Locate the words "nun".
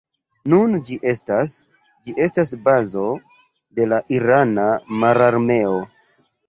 0.53-0.71